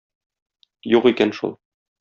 Юк 0.97 1.07
икән 1.13 1.37
шул. 1.41 1.57